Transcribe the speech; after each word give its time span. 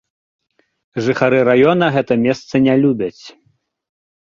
Жыхары 1.09 1.39
раёна 1.51 1.93
гэта 1.99 2.13
месца 2.25 2.55
не 2.67 2.73
любяць. 2.85 3.23